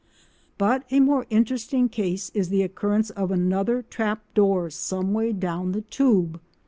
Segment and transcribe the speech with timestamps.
[0.57, 5.73] But a more interesting case is the occurrence of another trap door some way down
[5.73, 6.41] the tube.